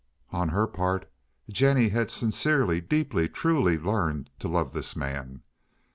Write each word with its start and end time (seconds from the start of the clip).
On 0.31 0.49
her 0.49 0.65
part 0.65 1.07
Jennie 1.47 1.89
had 1.89 2.09
sincerely, 2.09 2.81
deeply, 2.81 3.29
truly 3.29 3.77
learned 3.77 4.31
to 4.39 4.47
love 4.47 4.73
this 4.73 4.95
man. 4.95 5.43